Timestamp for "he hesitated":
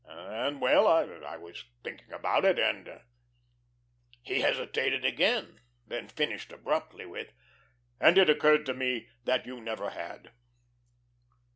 4.23-5.05